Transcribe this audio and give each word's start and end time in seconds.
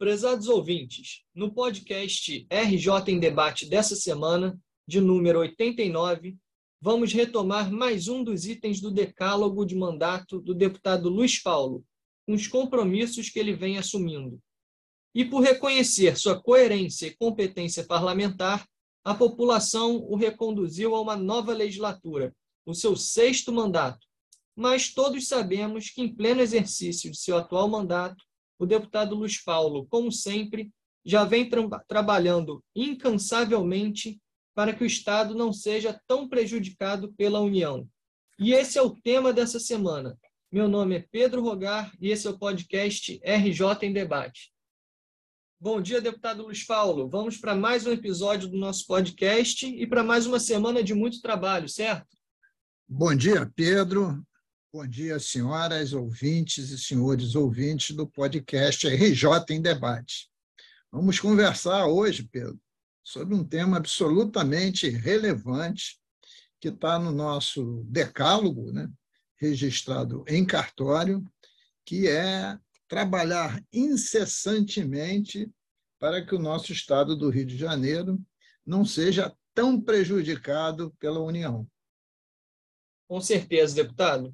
Prezados 0.00 0.48
ouvintes, 0.48 1.26
no 1.34 1.52
podcast 1.52 2.46
RJ 2.50 3.12
em 3.12 3.20
Debate 3.20 3.68
dessa 3.68 3.94
semana, 3.94 4.58
de 4.88 4.98
número 4.98 5.40
89, 5.40 6.38
vamos 6.80 7.12
retomar 7.12 7.70
mais 7.70 8.08
um 8.08 8.24
dos 8.24 8.46
itens 8.46 8.80
do 8.80 8.90
decálogo 8.90 9.62
de 9.66 9.76
mandato 9.76 10.40
do 10.40 10.54
deputado 10.54 11.10
Luiz 11.10 11.42
Paulo, 11.42 11.84
com 12.26 12.32
os 12.32 12.46
compromissos 12.46 13.28
que 13.28 13.38
ele 13.38 13.52
vem 13.52 13.76
assumindo. 13.76 14.40
E 15.14 15.22
por 15.22 15.42
reconhecer 15.42 16.16
sua 16.16 16.40
coerência 16.40 17.06
e 17.06 17.14
competência 17.14 17.84
parlamentar, 17.84 18.66
a 19.04 19.14
população 19.14 19.96
o 19.96 20.16
reconduziu 20.16 20.94
a 20.94 21.00
uma 21.02 21.14
nova 21.14 21.52
legislatura, 21.52 22.34
o 22.64 22.72
seu 22.72 22.96
sexto 22.96 23.52
mandato. 23.52 24.06
Mas 24.56 24.94
todos 24.94 25.28
sabemos 25.28 25.90
que, 25.90 26.00
em 26.00 26.08
pleno 26.08 26.40
exercício 26.40 27.10
de 27.10 27.18
seu 27.18 27.36
atual 27.36 27.68
mandato, 27.68 28.29
o 28.60 28.66
deputado 28.66 29.14
Luiz 29.14 29.42
Paulo, 29.42 29.86
como 29.88 30.12
sempre, 30.12 30.70
já 31.02 31.24
vem 31.24 31.48
tra 31.48 31.66
trabalhando 31.88 32.62
incansavelmente 32.76 34.20
para 34.54 34.74
que 34.74 34.84
o 34.84 34.86
Estado 34.86 35.34
não 35.34 35.50
seja 35.50 35.98
tão 36.06 36.28
prejudicado 36.28 37.10
pela 37.14 37.40
União. 37.40 37.88
E 38.38 38.52
esse 38.52 38.76
é 38.76 38.82
o 38.82 38.90
tema 38.90 39.32
dessa 39.32 39.58
semana. 39.58 40.14
Meu 40.52 40.68
nome 40.68 40.96
é 40.96 41.06
Pedro 41.10 41.40
Rogar 41.40 41.90
e 41.98 42.10
esse 42.10 42.26
é 42.26 42.30
o 42.30 42.38
podcast 42.38 43.18
RJ 43.24 43.86
em 43.86 43.94
Debate. 43.94 44.52
Bom 45.58 45.80
dia, 45.80 46.00
deputado 46.00 46.42
Luiz 46.42 46.62
Paulo. 46.62 47.08
Vamos 47.08 47.38
para 47.38 47.54
mais 47.54 47.86
um 47.86 47.92
episódio 47.92 48.46
do 48.46 48.58
nosso 48.58 48.86
podcast 48.86 49.66
e 49.66 49.86
para 49.86 50.04
mais 50.04 50.26
uma 50.26 50.38
semana 50.38 50.82
de 50.82 50.92
muito 50.92 51.22
trabalho, 51.22 51.68
certo? 51.68 52.14
Bom 52.86 53.14
dia, 53.14 53.50
Pedro. 53.56 54.22
Bom 54.72 54.86
dia, 54.86 55.18
senhoras 55.18 55.92
ouvintes 55.92 56.70
e 56.70 56.78
senhores 56.78 57.34
ouvintes 57.34 57.96
do 57.96 58.06
podcast 58.06 58.86
RJ 58.86 59.26
em 59.50 59.60
Debate. 59.60 60.30
Vamos 60.92 61.18
conversar 61.18 61.88
hoje, 61.88 62.22
Pedro, 62.22 62.56
sobre 63.02 63.34
um 63.34 63.42
tema 63.42 63.78
absolutamente 63.78 64.88
relevante 64.88 65.98
que 66.60 66.68
está 66.68 67.00
no 67.00 67.10
nosso 67.10 67.82
decálogo, 67.88 68.70
né, 68.70 68.88
registrado 69.34 70.24
em 70.28 70.46
cartório, 70.46 71.20
que 71.84 72.06
é 72.06 72.56
trabalhar 72.86 73.60
incessantemente 73.72 75.50
para 75.98 76.24
que 76.24 76.32
o 76.32 76.38
nosso 76.38 76.70
estado 76.70 77.16
do 77.16 77.28
Rio 77.28 77.46
de 77.46 77.56
Janeiro 77.56 78.24
não 78.64 78.84
seja 78.84 79.36
tão 79.52 79.80
prejudicado 79.80 80.92
pela 81.00 81.18
União. 81.18 81.68
Com 83.08 83.20
certeza, 83.20 83.74
deputado. 83.74 84.32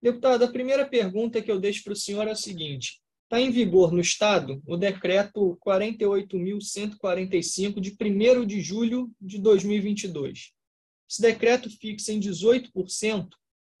Deputado, 0.00 0.44
a 0.44 0.52
primeira 0.52 0.88
pergunta 0.88 1.42
que 1.42 1.50
eu 1.50 1.58
deixo 1.58 1.82
para 1.82 1.92
o 1.92 1.96
senhor 1.96 2.28
é 2.28 2.30
a 2.30 2.36
seguinte: 2.36 3.00
está 3.24 3.40
em 3.40 3.50
vigor 3.50 3.90
no 3.92 4.00
Estado 4.00 4.62
o 4.66 4.76
decreto 4.76 5.58
48.145, 5.66 7.80
de 7.80 7.96
1 8.00 8.46
de 8.46 8.60
julho 8.60 9.10
de 9.20 9.38
2022. 9.38 10.52
Esse 11.10 11.22
decreto 11.22 11.70
fixa 11.70 12.12
em 12.12 12.20
18% 12.20 13.30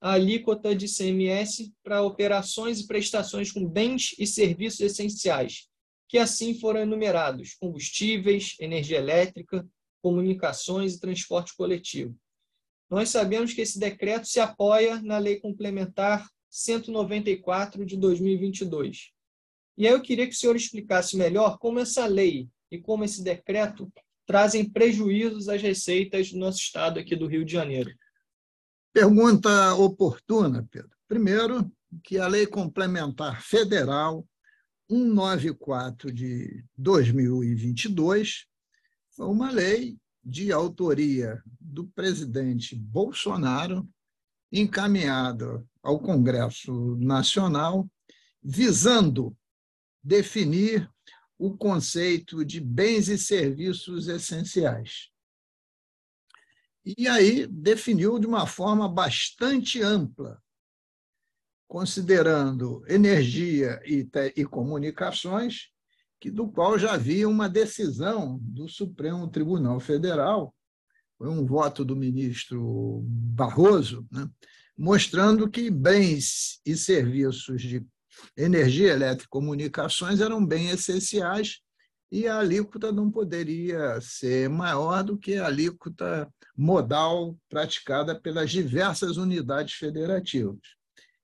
a 0.00 0.12
alíquota 0.12 0.74
de 0.74 0.86
CMS 0.86 1.70
para 1.82 2.02
operações 2.02 2.80
e 2.80 2.86
prestações 2.86 3.52
com 3.52 3.66
bens 3.66 4.14
e 4.18 4.26
serviços 4.26 4.80
essenciais, 4.80 5.68
que 6.08 6.18
assim 6.18 6.58
foram 6.58 6.80
enumerados: 6.80 7.54
combustíveis, 7.54 8.56
energia 8.58 8.98
elétrica, 8.98 9.64
comunicações 10.02 10.94
e 10.94 11.00
transporte 11.00 11.54
coletivo. 11.56 12.16
Nós 12.90 13.10
sabemos 13.10 13.52
que 13.52 13.60
esse 13.60 13.78
decreto 13.78 14.26
se 14.26 14.40
apoia 14.40 15.00
na 15.02 15.18
Lei 15.18 15.38
Complementar 15.38 16.26
194 16.48 17.84
de 17.84 17.96
2022. 17.96 19.10
E 19.76 19.86
aí 19.86 19.92
eu 19.92 20.00
queria 20.00 20.26
que 20.26 20.34
o 20.34 20.36
senhor 20.36 20.56
explicasse 20.56 21.16
melhor 21.16 21.58
como 21.58 21.78
essa 21.78 22.06
lei 22.06 22.48
e 22.70 22.78
como 22.78 23.04
esse 23.04 23.22
decreto 23.22 23.92
trazem 24.26 24.68
prejuízos 24.68 25.48
às 25.48 25.62
receitas 25.62 26.32
do 26.32 26.38
nosso 26.38 26.58
estado 26.58 26.98
aqui 26.98 27.14
do 27.14 27.26
Rio 27.26 27.44
de 27.44 27.52
Janeiro. 27.52 27.94
Pergunta 28.92 29.74
oportuna, 29.74 30.66
Pedro. 30.70 30.90
Primeiro, 31.06 31.70
que 32.02 32.18
a 32.18 32.26
Lei 32.26 32.46
Complementar 32.46 33.42
Federal 33.42 34.26
194 34.90 36.12
de 36.12 36.64
2022 36.76 38.46
foi 39.10 39.26
uma 39.26 39.50
lei 39.50 39.96
de 40.28 40.52
autoria 40.52 41.42
do 41.58 41.86
presidente 41.86 42.76
Bolsonaro, 42.76 43.88
encaminhada 44.52 45.66
ao 45.82 45.98
Congresso 45.98 46.96
Nacional, 46.96 47.88
visando 48.42 49.34
definir 50.02 50.90
o 51.38 51.56
conceito 51.56 52.44
de 52.44 52.60
bens 52.60 53.08
e 53.08 53.16
serviços 53.16 54.06
essenciais. 54.06 55.10
E 56.84 57.08
aí 57.08 57.46
definiu 57.46 58.18
de 58.18 58.26
uma 58.26 58.46
forma 58.46 58.86
bastante 58.86 59.80
ampla, 59.80 60.42
considerando 61.66 62.84
energia 62.86 63.80
e, 63.84 64.06
e 64.36 64.44
comunicações, 64.44 65.70
que, 66.20 66.30
do 66.30 66.48
qual 66.48 66.78
já 66.78 66.94
havia 66.94 67.28
uma 67.28 67.48
decisão 67.48 68.38
do 68.42 68.68
Supremo 68.68 69.28
Tribunal 69.28 69.78
Federal, 69.78 70.54
foi 71.16 71.28
um 71.28 71.44
voto 71.44 71.84
do 71.84 71.96
ministro 71.96 73.02
Barroso, 73.04 74.06
né, 74.10 74.28
mostrando 74.76 75.50
que 75.50 75.70
bens 75.70 76.60
e 76.64 76.76
serviços 76.76 77.60
de 77.60 77.84
energia 78.36 78.92
elétrica 78.92 79.24
e 79.24 79.28
comunicações 79.28 80.20
eram 80.20 80.44
bem 80.44 80.70
essenciais 80.70 81.60
e 82.10 82.26
a 82.26 82.38
alíquota 82.38 82.90
não 82.90 83.10
poderia 83.10 84.00
ser 84.00 84.48
maior 84.48 85.02
do 85.04 85.18
que 85.18 85.36
a 85.36 85.46
alíquota 85.46 86.32
modal 86.56 87.36
praticada 87.48 88.18
pelas 88.18 88.50
diversas 88.50 89.16
unidades 89.16 89.74
federativas. 89.74 90.60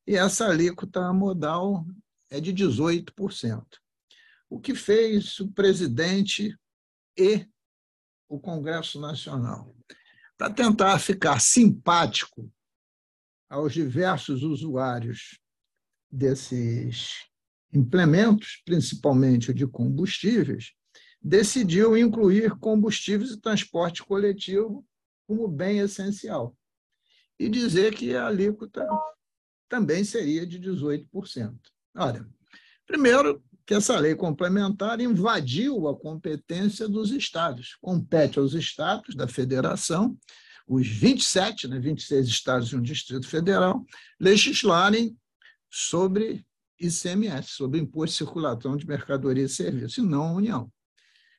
E 0.06 0.16
essa 0.16 0.46
alíquota 0.46 1.12
modal 1.12 1.86
é 2.30 2.40
de 2.40 2.52
18% 2.52 3.64
o 4.48 4.60
que 4.60 4.74
fez 4.74 5.38
o 5.40 5.50
presidente 5.50 6.56
e 7.16 7.46
o 8.28 8.38
Congresso 8.38 9.00
Nacional. 9.00 9.74
Para 10.36 10.52
tentar 10.52 10.98
ficar 10.98 11.40
simpático 11.40 12.52
aos 13.48 13.72
diversos 13.72 14.42
usuários 14.42 15.38
desses 16.10 17.24
implementos, 17.72 18.62
principalmente 18.64 19.52
de 19.52 19.66
combustíveis, 19.66 20.72
decidiu 21.20 21.96
incluir 21.96 22.50
combustíveis 22.58 23.30
e 23.30 23.40
transporte 23.40 24.02
coletivo 24.02 24.86
como 25.26 25.48
bem 25.48 25.78
essencial 25.78 26.56
e 27.38 27.48
dizer 27.48 27.94
que 27.94 28.14
a 28.14 28.26
alíquota 28.26 28.86
também 29.68 30.04
seria 30.04 30.46
de 30.46 30.60
18%. 30.60 31.58
Olha, 31.96 32.28
primeiro, 32.86 33.42
que 33.66 33.74
essa 33.74 33.98
lei 33.98 34.14
complementar 34.14 35.00
invadiu 35.00 35.88
a 35.88 35.98
competência 35.98 36.88
dos 36.88 37.10
estados. 37.10 37.76
Compete 37.80 38.38
aos 38.38 38.52
estados 38.52 39.14
da 39.14 39.26
federação, 39.26 40.16
os 40.66 40.86
27, 40.86 41.68
né, 41.68 41.78
26 41.78 42.26
estados 42.26 42.68
e 42.68 42.76
um 42.76 42.82
distrito 42.82 43.28
federal, 43.28 43.84
legislarem 44.20 45.16
sobre 45.70 46.46
ICMS, 46.78 47.50
sobre 47.50 47.80
Imposto 47.80 48.12
de 48.12 48.18
Circulação 48.18 48.76
de 48.76 48.86
Mercadoria 48.86 49.44
e 49.44 49.48
Serviços, 49.48 49.98
e 49.98 50.02
não 50.02 50.22
a 50.22 50.32
União. 50.32 50.72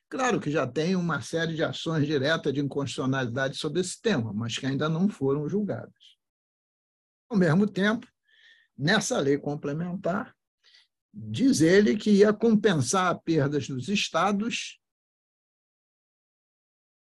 Claro 0.08 0.40
que 0.40 0.50
já 0.50 0.66
tem 0.66 0.94
uma 0.94 1.20
série 1.20 1.54
de 1.54 1.64
ações 1.64 2.06
diretas 2.06 2.52
de 2.52 2.60
inconstitucionalidade 2.60 3.56
sobre 3.56 3.80
esse 3.80 4.00
tema, 4.00 4.32
mas 4.32 4.56
que 4.56 4.66
ainda 4.66 4.88
não 4.88 5.08
foram 5.08 5.48
julgadas. 5.48 6.16
Ao 7.28 7.36
mesmo 7.36 7.66
tempo, 7.66 8.06
nessa 8.78 9.18
lei 9.18 9.36
complementar, 9.36 10.32
Diz 11.18 11.62
ele 11.62 11.96
que 11.96 12.10
ia 12.10 12.30
compensar 12.30 13.18
perdas 13.22 13.66
dos 13.66 13.88
estados 13.88 14.78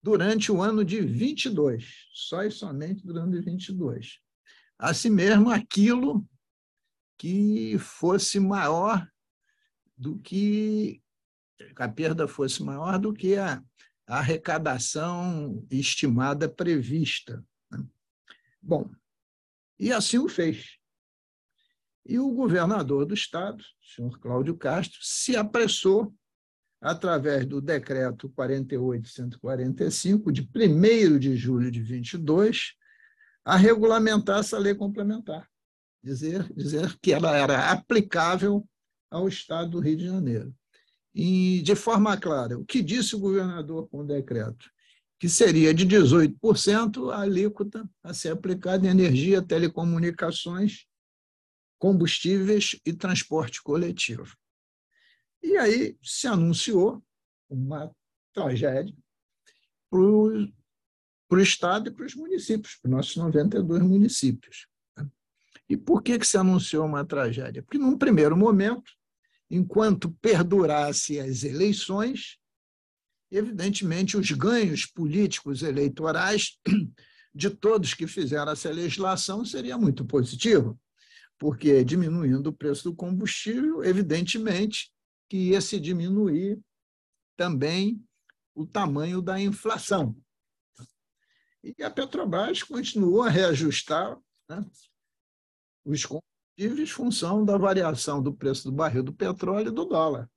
durante 0.04 0.52
o 0.52 0.62
ano 0.62 0.86
de 0.86 1.02
22, 1.02 2.08
só 2.14 2.44
e 2.44 2.52
somente 2.52 3.04
durante 3.04 3.40
22. 3.40 4.20
Assim 4.78 5.10
mesmo, 5.10 5.50
aquilo 5.50 6.24
que 7.18 7.80
fosse 7.80 8.40
maior 8.40 9.10
do 9.98 10.20
que 10.20 11.02
a 11.76 11.90
perda 11.90 12.28
fosse 12.28 12.62
maior 12.62 13.00
do 13.00 13.12
que 13.12 13.36
a, 13.36 13.64
a 14.06 14.20
arrecadação 14.20 15.66
estimada 15.72 16.48
prevista. 16.48 17.44
Né? 17.72 17.84
Bom, 18.62 18.92
e 19.80 19.92
assim 19.92 20.20
o 20.20 20.30
fez. 20.30 20.78
E 22.06 22.20
o 22.20 22.32
governador 22.32 23.06
do 23.06 23.16
estado, 23.16 23.64
senhor 23.82 24.20
Cláudio 24.20 24.56
Castro, 24.56 25.00
se 25.02 25.36
apressou, 25.36 26.14
através 26.80 27.48
do 27.48 27.60
decreto 27.60 28.30
4845, 28.30 30.32
de 30.32 30.42
1 30.42 31.18
de 31.18 31.36
julho 31.36 31.72
de 31.72 31.82
22, 31.82 32.74
a 33.44 33.56
regulamentar 33.56 34.40
essa 34.40 34.60
lei 34.60 34.76
complementar, 34.76 35.48
dizer, 36.04 36.48
dizer 36.54 36.96
que 37.02 37.12
ela 37.12 37.36
era 37.36 37.72
aplicável 37.72 38.68
ao 39.10 39.28
estado 39.28 39.72
do 39.72 39.80
Rio 39.80 39.98
de 39.98 40.06
Janeiro. 40.06 40.54
e, 41.14 41.62
de 41.64 41.76
forma 41.76 42.18
clara, 42.18 42.60
o 42.60 42.66
que 42.66 42.84
disse 42.84 43.16
o 43.16 43.20
governador 43.20 43.88
com 43.88 44.00
o 44.00 44.06
decreto? 44.06 44.70
Que 45.18 45.30
seria 45.30 45.74
de 45.74 45.88
18% 45.88 47.12
a 47.12 47.22
alíquota 47.22 47.90
a 48.04 48.14
ser 48.14 48.30
aplicada 48.30 48.86
em 48.86 48.90
energia, 48.90 49.42
telecomunicações, 49.42 50.86
combustíveis 51.86 52.80
e 52.84 52.92
transporte 52.92 53.62
coletivo. 53.62 54.36
E 55.44 55.56
aí 55.56 55.96
se 56.02 56.26
anunciou 56.26 57.00
uma 57.48 57.96
tragédia 58.34 58.96
para 59.88 60.00
o 60.00 61.40
Estado 61.40 61.90
e 61.90 61.92
para 61.94 62.08
os 62.08 62.16
municípios, 62.16 62.78
para 62.78 62.90
os 62.90 62.92
nossos 62.92 63.16
92 63.18 63.84
municípios. 63.84 64.66
E 65.70 65.78
por 65.78 66.02
que, 66.02 66.18
que 66.18 66.26
se 66.26 66.40
anunciou 66.40 66.88
uma 66.88 67.06
tragédia? 67.06 67.62
Porque, 67.62 67.78
num 67.78 67.96
primeiro 67.96 68.36
momento, 68.36 68.92
enquanto 69.48 70.10
perdurasse 70.20 71.20
as 71.20 71.44
eleições, 71.44 72.40
evidentemente 73.30 74.18
os 74.18 74.32
ganhos 74.32 74.88
políticos 74.88 75.62
eleitorais 75.62 76.58
de 77.32 77.52
todos 77.52 77.94
que 77.94 78.08
fizeram 78.08 78.54
essa 78.54 78.72
legislação 78.72 79.46
seria 79.46 79.78
muito 79.78 80.04
positivo, 80.04 80.80
porque 81.38 81.84
diminuindo 81.84 82.50
o 82.50 82.54
preço 82.54 82.86
do 82.86 82.96
combustível, 82.96 83.84
evidentemente 83.84 84.92
que 85.30 85.38
ia 85.38 85.62
se 85.62 85.80
diminuir 85.80 86.60
também 87.36 88.02
o 88.54 88.66
tamanho 88.66 89.22
da 89.22 89.40
inflação. 89.40 90.16
E 91.64 91.84
a 91.84 91.90
Petrobras 91.90 92.62
continuou 92.64 93.24
a 93.24 93.30
reajustar 93.30 94.18
né, 94.50 94.64
os 95.84 96.06
combustíveis 96.06 96.92
função 96.92 97.44
da 97.44 97.58
variação 97.58 98.22
do 98.22 98.34
preço 98.34 98.70
do 98.70 98.72
barril 98.72 99.04
do 99.04 99.14
petróleo 99.14 99.70
e 99.70 99.72
do 99.72 99.84
dólar. 99.84 100.30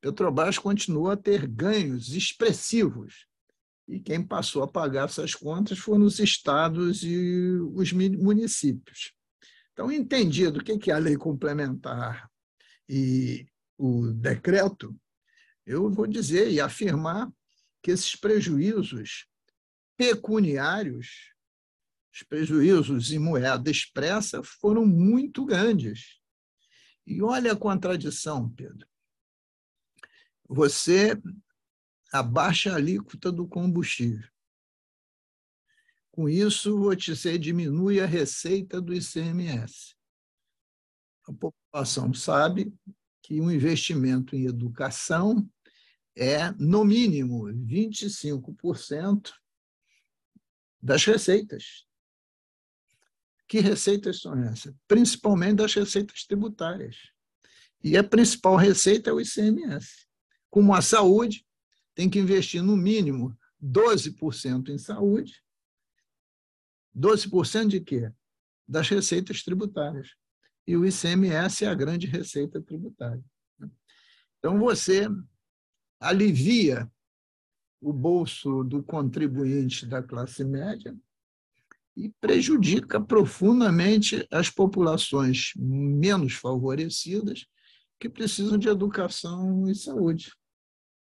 Petrobras 0.00 0.58
continua 0.58 1.14
a 1.14 1.16
ter 1.16 1.46
ganhos 1.46 2.10
expressivos. 2.10 3.26
E 3.88 3.98
quem 3.98 4.22
passou 4.22 4.62
a 4.62 4.68
pagar 4.68 5.06
essas 5.06 5.34
contas 5.34 5.78
foram 5.78 6.04
os 6.04 6.20
estados 6.20 7.02
e 7.02 7.58
os 7.74 7.90
municípios. 7.92 9.14
Então, 9.78 9.92
entendido 9.92 10.58
o 10.58 10.64
que 10.64 10.90
é 10.90 10.94
a 10.94 10.98
lei 10.98 11.16
complementar 11.16 12.28
e 12.88 13.46
o 13.76 14.08
decreto, 14.10 14.92
eu 15.64 15.88
vou 15.88 16.04
dizer 16.04 16.50
e 16.50 16.60
afirmar 16.60 17.32
que 17.80 17.92
esses 17.92 18.16
prejuízos 18.16 19.28
pecuniários, 19.96 21.32
os 22.12 22.24
prejuízos 22.24 23.12
em 23.12 23.20
moeda 23.20 23.70
expressa, 23.70 24.42
foram 24.42 24.84
muito 24.84 25.46
grandes. 25.46 26.18
E 27.06 27.22
olha 27.22 27.52
a 27.52 27.56
contradição, 27.56 28.50
Pedro. 28.50 28.84
Você 30.48 31.12
abaixa 32.12 32.72
a 32.72 32.74
alíquota 32.74 33.30
do 33.30 33.46
combustível. 33.46 34.28
Com 36.18 36.28
isso, 36.28 36.76
você 36.80 37.38
diminui 37.38 38.00
a 38.00 38.04
receita 38.04 38.80
do 38.80 38.92
ICMS. 38.92 39.94
A 41.28 41.32
população 41.32 42.12
sabe 42.12 42.74
que 43.22 43.40
um 43.40 43.48
investimento 43.48 44.34
em 44.34 44.46
educação 44.46 45.48
é, 46.16 46.50
no 46.58 46.84
mínimo, 46.84 47.44
25% 47.44 49.32
das 50.82 51.04
receitas. 51.04 51.86
Que 53.46 53.60
receitas 53.60 54.20
são 54.20 54.36
essas? 54.42 54.74
Principalmente 54.88 55.58
das 55.58 55.72
receitas 55.72 56.24
tributárias. 56.24 56.96
E 57.80 57.96
a 57.96 58.02
principal 58.02 58.56
receita 58.56 59.10
é 59.10 59.12
o 59.12 59.20
ICMS. 59.20 60.08
Como 60.50 60.74
a 60.74 60.82
saúde, 60.82 61.46
tem 61.94 62.10
que 62.10 62.18
investir 62.18 62.60
no 62.60 62.76
mínimo 62.76 63.38
12% 63.62 64.70
em 64.70 64.78
saúde. 64.78 65.40
12% 66.98 67.68
de 67.68 67.80
quê? 67.80 68.12
Das 68.66 68.88
receitas 68.88 69.42
tributárias. 69.42 70.14
E 70.66 70.76
o 70.76 70.84
ICMS 70.84 71.64
é 71.64 71.68
a 71.68 71.74
grande 71.74 72.06
receita 72.06 72.60
tributária. 72.60 73.24
Então, 74.38 74.58
você 74.58 75.08
alivia 76.00 76.90
o 77.80 77.92
bolso 77.92 78.64
do 78.64 78.82
contribuinte 78.82 79.86
da 79.86 80.02
classe 80.02 80.44
média 80.44 80.96
e 81.96 82.08
prejudica 82.20 83.00
profundamente 83.00 84.26
as 84.30 84.50
populações 84.50 85.52
menos 85.56 86.34
favorecidas 86.34 87.46
que 87.98 88.08
precisam 88.08 88.56
de 88.56 88.68
educação 88.68 89.68
e 89.68 89.74
saúde. 89.74 90.32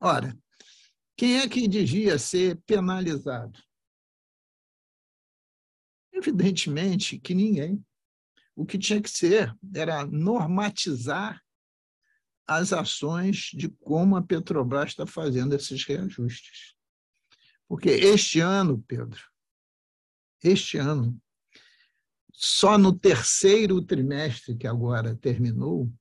Ora, 0.00 0.37
quem 1.17 1.38
é 1.38 1.49
que 1.49 1.69
devia 1.69 2.19
ser 2.19 2.56
penalizado? 2.64 3.58
Evidentemente 6.19 7.19
que 7.19 7.32
ninguém. 7.32 7.85
O 8.56 8.67
que 8.67 8.76
tinha 8.76 9.00
que 9.00 9.09
ser 9.09 9.56
era 9.73 10.05
normatizar 10.05 11.41
as 12.44 12.73
ações 12.73 13.50
de 13.55 13.69
como 13.69 14.17
a 14.17 14.23
Petrobras 14.23 14.91
está 14.91 15.06
fazendo 15.06 15.55
esses 15.55 15.85
reajustes. 15.85 16.75
Porque 17.69 17.91
este 17.91 18.41
ano, 18.41 18.82
Pedro, 18.88 19.20
este 20.43 20.79
ano, 20.79 21.20
só 22.32 22.76
no 22.76 22.99
terceiro 22.99 23.81
trimestre 23.82 24.56
que 24.56 24.67
agora 24.67 25.14
terminou, 25.14 25.93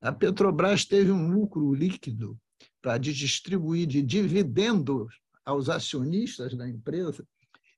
a 0.00 0.10
Petrobras 0.10 0.84
teve 0.84 1.12
um 1.12 1.30
lucro 1.30 1.72
líquido 1.72 2.40
para 2.82 2.98
distribuir 2.98 3.86
de 3.86 4.02
dividendos 4.02 5.14
aos 5.44 5.68
acionistas 5.68 6.56
da 6.56 6.68
empresa 6.68 7.24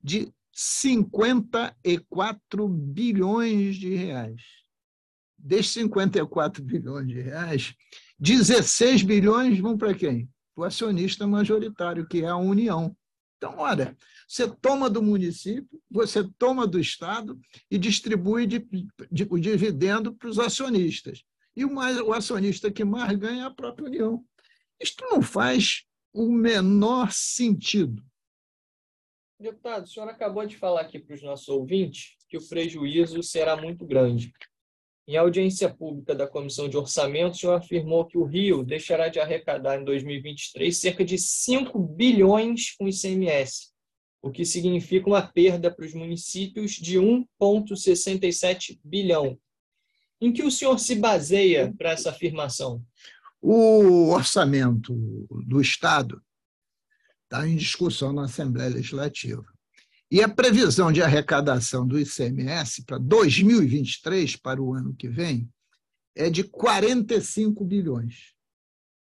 de 0.03 0.33
54 0.53 2.69
bilhões 2.69 3.77
de 3.77 3.95
reais. 3.95 4.43
Desses 5.37 5.73
54 5.73 6.63
bilhões 6.63 7.09
de 7.09 7.21
reais, 7.21 7.75
16 8.19 9.03
bilhões 9.03 9.59
vão 9.59 9.77
para 9.77 9.95
quem? 9.95 10.29
Para 10.55 10.63
o 10.63 10.65
acionista 10.65 11.27
majoritário, 11.27 12.07
que 12.07 12.23
é 12.23 12.29
a 12.29 12.37
União. 12.37 12.97
Então, 13.39 13.57
olha, 13.59 13.97
você 14.29 14.49
toma 14.49 14.89
do 14.89 15.03
município, 15.03 15.83
você 15.91 16.23
toma 16.39 16.65
do 16.65 16.79
Estado 16.79 17.41
e 17.69 17.77
distribui 17.77 18.47
de, 18.47 18.65
de, 19.11 19.27
o 19.29 19.39
dividendo 19.39 20.15
para 20.15 20.29
os 20.29 20.39
acionistas. 20.39 21.25
E 21.57 21.65
o, 21.65 21.75
mais, 21.75 21.99
o 21.99 22.13
acionista 22.13 22.71
que 22.71 22.85
mais 22.85 23.19
ganha 23.19 23.43
é 23.43 23.47
a 23.47 23.51
própria 23.51 23.87
União. 23.87 24.25
Isto 24.81 25.05
não 25.11 25.21
faz 25.21 25.83
o 26.13 26.31
menor 26.31 27.11
sentido. 27.11 28.05
Deputado, 29.43 29.87
o 29.87 29.89
senhor 29.89 30.09
acabou 30.09 30.47
de 30.47 30.57
falar 30.57 30.83
aqui 30.83 31.01
para 31.01 31.17
os 31.17 31.23
nossos 31.23 31.49
ouvintes 31.49 32.15
que 32.29 32.37
o 32.39 32.49
prejuízo 32.49 33.21
será 33.25 33.57
muito 33.57 33.85
grande. 33.85 34.33
Em 35.05 35.17
audiência 35.17 35.69
pública 35.69 36.15
da 36.15 36.29
Comissão 36.29 36.69
de 36.69 36.77
Orçamento, 36.77 37.35
o 37.35 37.39
senhor 37.39 37.55
afirmou 37.55 38.07
que 38.07 38.17
o 38.17 38.23
Rio 38.23 38.63
deixará 38.63 39.09
de 39.09 39.19
arrecadar 39.19 39.81
em 39.81 39.85
2023 39.85 40.77
cerca 40.77 41.05
de 41.05 41.19
5 41.19 41.77
bilhões 41.77 42.77
com 42.77 42.89
ICMS, 42.89 43.73
o 44.23 44.31
que 44.31 44.45
significa 44.45 45.09
uma 45.09 45.27
perda 45.27 45.75
para 45.75 45.87
os 45.87 45.93
municípios 45.93 46.75
de 46.75 47.01
1,67 47.01 48.79
bilhão. 48.85 49.37
Em 50.21 50.33
que 50.33 50.45
o 50.45 50.53
senhor 50.53 50.79
se 50.79 50.95
baseia 50.95 51.75
para 51.77 51.91
essa 51.91 52.11
afirmação? 52.11 52.81
O 53.41 54.11
orçamento 54.11 54.95
do 55.45 55.61
Estado 55.61 56.23
está 57.33 57.49
em 57.49 57.57
discussão 57.57 58.13
na 58.13 58.25
Assembleia 58.25 58.69
Legislativa. 58.69 59.43
E 60.11 60.21
a 60.23 60.29
previsão 60.29 60.93
de 60.93 61.03
arrecadação 61.03 61.87
do 61.87 61.99
ICMS 61.99 62.85
para 62.85 62.99
2023, 62.99 64.37
para 64.37 64.63
o 64.63 64.75
ano 64.75 64.95
que 64.95 65.09
vem, 65.09 65.49
é 66.15 66.29
de 66.29 66.45
45 66.45 67.65
bilhões. 67.65 68.35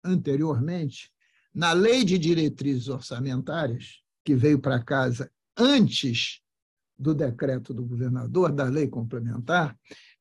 Anteriormente, 0.01 1.11
na 1.53 1.73
Lei 1.73 2.05
de 2.05 2.17
Diretrizes 2.17 2.87
Orçamentárias, 2.87 3.99
que 4.23 4.33
veio 4.33 4.59
para 4.59 4.81
casa 4.81 5.29
antes 5.57 6.39
do 6.97 7.13
decreto 7.13 7.73
do 7.73 7.83
governador, 7.83 8.53
da 8.53 8.63
lei 8.63 8.87
complementar, 8.87 9.77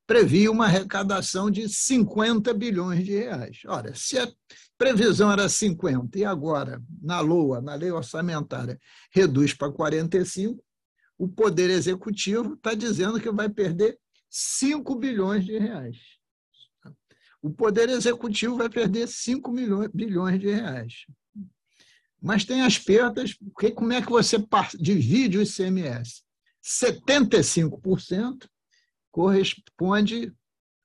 previa 0.06 0.50
uma 0.50 0.66
arrecadação 0.66 1.50
de 1.50 1.68
50 1.68 2.52
bilhões 2.54 3.04
de 3.04 3.12
reais. 3.12 3.60
Ora, 3.66 3.94
se 3.94 4.18
a 4.18 4.30
previsão 4.76 5.30
era 5.32 5.48
50 5.48 6.18
e 6.18 6.24
agora, 6.24 6.82
na 7.00 7.20
LOA, 7.20 7.60
na 7.60 7.74
lei 7.74 7.90
orçamentária, 7.90 8.78
reduz 9.10 9.54
para 9.54 9.72
45, 9.72 10.62
o 11.16 11.28
Poder 11.28 11.70
Executivo 11.70 12.54
está 12.54 12.74
dizendo 12.74 13.20
que 13.20 13.30
vai 13.30 13.48
perder 13.48 13.98
5 14.28 14.94
bilhões 14.96 15.44
de 15.44 15.58
reais. 15.58 15.98
O 17.40 17.50
Poder 17.50 17.88
Executivo 17.88 18.56
vai 18.56 18.68
perder 18.68 19.06
5 19.06 19.52
milhões, 19.52 19.90
bilhões 19.92 20.40
de 20.40 20.50
reais. 20.50 21.06
Mas 22.20 22.44
tem 22.44 22.62
as 22.62 22.78
perdas, 22.78 23.34
porque 23.34 23.70
como 23.70 23.92
é 23.92 24.00
que 24.00 24.10
você 24.10 24.36
divide 24.78 25.38
o 25.38 25.42
ICMS? 25.42 26.22
75% 26.64 28.48
corresponde 29.14 30.34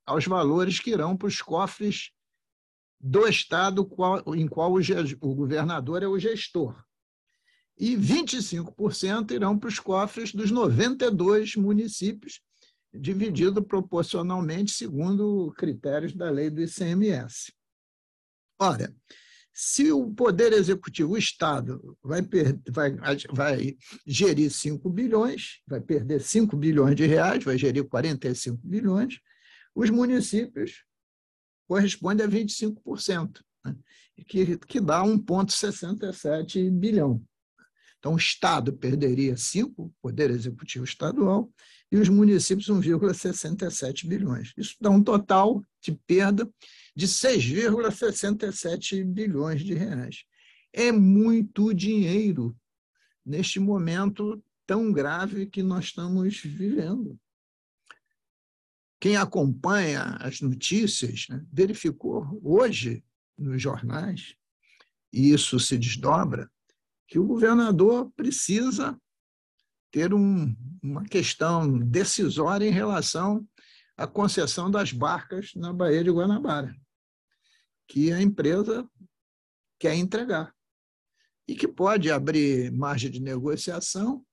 aos 0.05 0.27
valores 0.27 0.79
que 0.79 0.91
irão 0.91 1.17
para 1.17 1.27
os 1.27 1.41
cofres 1.41 2.11
do 3.01 3.27
estado 3.27 3.89
em 4.35 4.47
qual 4.47 4.75
o 4.75 5.33
governador 5.33 6.03
é 6.03 6.07
o 6.07 6.19
gestor. 6.19 6.79
E 7.75 7.97
25% 7.97 9.31
irão 9.31 9.57
para 9.57 9.67
os 9.67 9.79
cofres 9.79 10.31
dos 10.31 10.51
92 10.51 11.55
municípios, 11.55 12.39
dividido 12.93 13.63
proporcionalmente 13.63 14.73
segundo 14.73 15.51
critérios 15.57 16.13
da 16.13 16.29
lei 16.29 16.51
do 16.51 16.61
ICMS. 16.61 17.51
Ora, 18.59 18.95
se 19.53 19.91
o 19.91 20.11
Poder 20.11 20.53
Executivo, 20.53 21.13
o 21.13 21.17
Estado, 21.17 21.97
vai, 22.01 22.21
vai, 22.69 22.97
vai 23.31 23.77
gerir 24.05 24.51
5 24.51 24.89
bilhões, 24.89 25.59
vai 25.67 25.81
perder 25.81 26.21
5 26.21 26.55
bilhões 26.55 26.95
de 26.95 27.05
reais, 27.05 27.43
vai 27.43 27.57
gerir 27.57 27.83
45 27.83 28.59
bilhões, 28.63 29.19
os 29.75 29.89
municípios 29.89 30.83
correspondem 31.67 32.25
a 32.25 32.29
25%, 32.29 33.41
né? 33.65 33.75
que, 34.27 34.57
que 34.57 34.79
dá 34.79 35.01
1,67 35.03 36.69
bilhão. 36.71 37.23
Então, 37.99 38.13
o 38.13 38.17
Estado 38.17 38.71
perderia 38.73 39.35
5, 39.35 39.83
o 39.83 39.91
Poder 40.01 40.31
Executivo 40.31 40.85
Estadual, 40.85 41.51
e 41.91 41.97
os 41.97 42.07
municípios 42.07 42.67
1,67 42.67 44.07
bilhões. 44.07 44.53
Isso 44.57 44.75
dá 44.79 44.89
um 44.89 45.03
total 45.03 45.61
de 45.81 45.91
perda 46.07 46.49
de 46.99 47.07
6,67 47.07 49.05
bilhões 49.05 49.61
de 49.61 49.73
reais. 49.73 50.25
É 50.73 50.91
muito 50.91 51.73
dinheiro 51.73 52.53
neste 53.25 53.57
momento 53.57 54.43
tão 54.67 54.91
grave 54.91 55.45
que 55.45 55.63
nós 55.63 55.85
estamos 55.85 56.41
vivendo. 56.41 57.17
Quem 58.99 59.15
acompanha 59.15 60.17
as 60.19 60.41
notícias 60.41 61.25
né, 61.29 61.41
verificou 61.49 62.37
hoje 62.43 63.01
nos 63.37 63.61
jornais, 63.61 64.35
e 65.13 65.31
isso 65.31 65.57
se 65.57 65.77
desdobra, 65.77 66.51
que 67.07 67.17
o 67.17 67.25
governador 67.25 68.11
precisa 68.11 68.99
ter 69.89 70.13
um, 70.13 70.53
uma 70.83 71.05
questão 71.05 71.79
decisória 71.79 72.67
em 72.67 72.71
relação 72.71 73.47
à 73.95 74.05
concessão 74.05 74.69
das 74.69 74.91
barcas 74.91 75.55
na 75.55 75.71
Baía 75.71 76.03
de 76.03 76.11
Guanabara 76.11 76.75
que 77.89 78.13
a 78.13 78.21
empresa 78.21 78.87
quer 79.79 79.95
entregar 79.95 80.55
e 81.47 81.55
que 81.55 81.67
pode 81.67 82.11
abrir 82.11 82.71
margem 82.71 83.09
de 83.09 83.19
negociação 83.19 84.23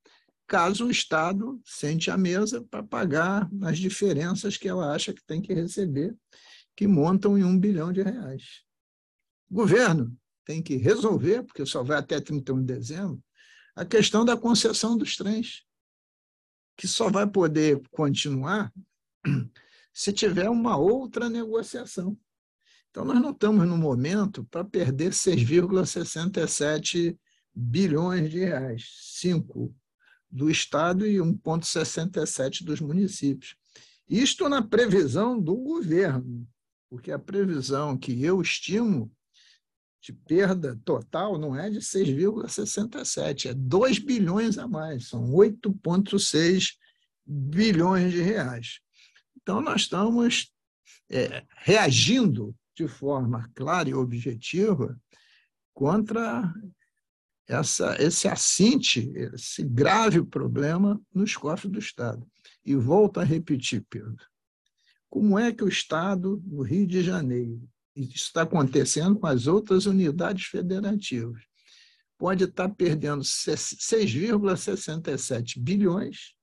caso 0.47 0.87
o 0.87 0.91
Estado 0.91 1.61
sente 1.65 2.11
a 2.11 2.19
mesa 2.19 2.63
para 2.71 2.83
pagar 2.83 3.51
as 3.63 3.79
diferenças 3.79 4.57
que 4.57 4.69
ela 4.69 4.95
acha 4.95 5.13
que 5.13 5.25
tem 5.25 5.41
que 5.41 5.53
receber, 5.53 6.15
que 6.77 6.87
montam 6.87 7.37
em 7.37 7.43
um 7.43 7.59
bilhão 7.59 7.93
de 7.93 8.03
reais. 8.03 8.63
O 9.51 9.55
governo 9.55 10.17
tem 10.45 10.63
que 10.63 10.77
resolver, 10.77 11.43
porque 11.43 11.65
só 11.67 11.83
vai 11.83 11.99
até 11.99 12.21
31 12.21 12.61
de 12.61 12.75
dezembro, 12.75 13.25
a 13.75 13.85
questão 13.85 14.25
da 14.25 14.37
concessão 14.37 14.97
dos 14.97 15.17
trens, 15.17 15.65
que 16.77 16.87
só 16.87 17.11
vai 17.11 17.27
poder 17.27 17.83
continuar 17.91 18.73
se 19.93 20.13
tiver 20.13 20.49
uma 20.49 20.77
outra 20.77 21.29
negociação. 21.29 22.17
Então, 22.97 23.05
nós 23.05 23.21
não 23.21 23.33
estamos 23.33 23.69
no 23.69 23.77
momento 23.77 24.43
para 24.45 24.65
perder 24.65 25.13
6,67 25.13 27.15
bilhões 27.55 28.31
de 28.31 28.39
reais, 28.39 28.87
5 29.19 29.77
do 30.31 30.49
Estado 30.49 31.07
e 31.07 31.17
1,67 31.17 32.65
dos 32.65 32.81
municípios. 32.81 33.55
Isto 34.09 34.49
na 34.49 34.63
previsão 34.63 35.39
do 35.39 35.55
governo, 35.57 36.49
porque 36.89 37.13
a 37.13 37.19
previsão 37.19 37.99
que 37.99 38.25
eu 38.25 38.41
estimo 38.41 39.13
de 40.01 40.15
perda 40.15 40.81
total 40.83 41.39
não 41.39 41.55
é 41.55 41.69
de 41.69 41.81
6,67, 41.81 43.51
é 43.51 43.53
2 43.53 43.99
bilhões 43.99 44.57
a 44.57 44.67
mais, 44.67 45.11
são 45.11 45.33
8,6 45.33 46.77
bilhões 47.27 48.11
de 48.11 48.23
reais. 48.23 48.81
Então, 49.37 49.61
nós 49.61 49.83
estamos 49.83 50.51
é, 51.11 51.45
reagindo 51.59 52.57
de 52.77 52.87
forma 52.87 53.51
clara 53.55 53.89
e 53.89 53.95
objetiva 53.95 55.01
contra 55.73 56.53
essa, 57.49 57.97
esse 58.03 58.29
assinte, 58.29 59.11
esse 59.15 59.65
grave 59.65 60.23
problema 60.23 61.01
nos 61.13 61.35
cofres 61.37 61.73
do 61.73 61.79
Estado. 61.79 62.27
E 62.65 62.75
volto 62.75 63.19
a 63.19 63.25
repetir, 63.25 63.87
Pedro, 63.89 64.23
como 65.09 65.39
é 65.39 65.53
que 65.53 65.65
o 65.65 65.69
Estado, 65.69 66.43
no 66.45 66.61
Rio 66.63 66.87
de 66.87 67.03
Janeiro, 67.03 67.67
isso 67.95 68.27
está 68.27 68.43
acontecendo 68.43 69.19
com 69.19 69.27
as 69.27 69.47
outras 69.47 69.87
unidades 69.87 70.45
federativas, 70.47 71.43
pode 72.19 72.45
estar 72.45 72.69
perdendo 72.69 73.23
6,67 73.23 75.59
bilhões 75.59 76.37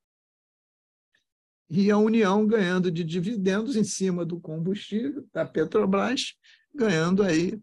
e 1.75 1.89
a 1.89 1.97
União 1.97 2.45
ganhando 2.45 2.91
de 2.91 3.03
dividendos 3.03 3.75
em 3.75 3.83
cima 3.83 4.23
do 4.23 4.39
combustível, 4.39 5.27
da 5.33 5.43
Petrobras, 5.43 6.35
ganhando 6.71 7.23
aí 7.23 7.59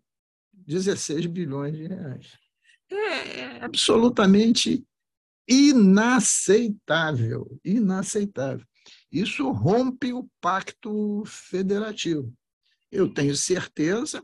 16 0.53 1.27
bilhões 1.27 1.77
de 1.77 1.87
reais. 1.87 2.33
É 2.91 3.63
absolutamente 3.63 4.85
inaceitável, 5.49 7.57
inaceitável. 7.65 8.67
Isso 9.13 9.49
rompe 9.53 10.13
o 10.13 10.29
pacto 10.41 11.23
federativo. 11.25 12.35
Eu 12.91 13.15
tenho 13.15 13.37
certeza 13.37 14.21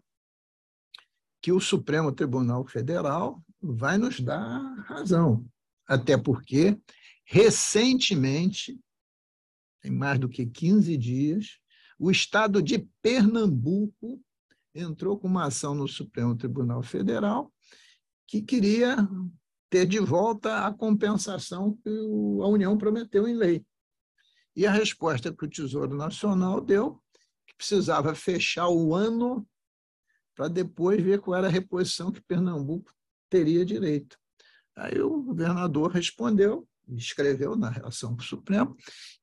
que 1.40 1.52
o 1.52 1.60
Supremo 1.60 2.10
Tribunal 2.10 2.66
Federal 2.66 3.40
vai 3.60 3.98
nos 3.98 4.18
dar 4.18 4.58
razão, 4.88 5.46
até 5.86 6.18
porque 6.18 6.76
recentemente 7.24 8.76
tem 9.86 9.92
mais 9.92 10.18
do 10.18 10.28
que 10.28 10.44
15 10.44 10.96
dias, 10.96 11.60
o 11.96 12.10
Estado 12.10 12.60
de 12.60 12.88
Pernambuco 13.00 14.20
entrou 14.74 15.16
com 15.16 15.28
uma 15.28 15.46
ação 15.46 15.76
no 15.76 15.86
Supremo 15.86 16.36
Tribunal 16.36 16.82
Federal 16.82 17.52
que 18.26 18.42
queria 18.42 18.96
ter 19.70 19.86
de 19.86 20.00
volta 20.00 20.66
a 20.66 20.72
compensação 20.72 21.78
que 21.84 21.88
a 21.88 22.48
União 22.48 22.76
prometeu 22.76 23.28
em 23.28 23.36
lei. 23.36 23.64
E 24.56 24.66
a 24.66 24.72
resposta 24.72 25.32
que 25.32 25.44
o 25.44 25.48
Tesouro 25.48 25.96
Nacional 25.96 26.60
deu, 26.60 27.00
que 27.46 27.54
precisava 27.54 28.12
fechar 28.14 28.68
o 28.68 28.92
ano 28.92 29.46
para 30.34 30.48
depois 30.48 31.00
ver 31.00 31.20
qual 31.20 31.38
era 31.38 31.46
a 31.46 31.50
reposição 31.50 32.10
que 32.10 32.20
Pernambuco 32.20 32.92
teria 33.30 33.64
direito. 33.64 34.18
Aí 34.74 35.00
o 35.00 35.22
governador 35.22 35.92
respondeu 35.92 36.68
escreveu 36.94 37.56
na 37.56 37.70
relação 37.70 38.14
com 38.14 38.22
o 38.22 38.24
Supremo, 38.24 38.76